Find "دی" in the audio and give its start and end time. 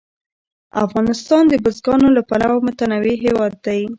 3.65-3.81